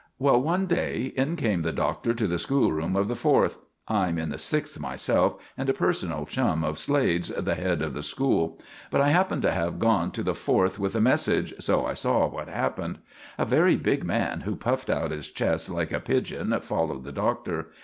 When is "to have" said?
9.43-9.77